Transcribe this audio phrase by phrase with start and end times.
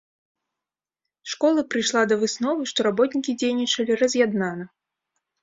[1.33, 4.65] Школа прыйшла да высновы, што работнікі дзейнічалі раз'яднана.